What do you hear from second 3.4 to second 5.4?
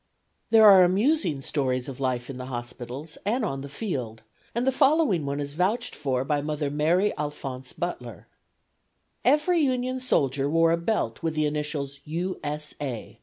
on the field, and the following one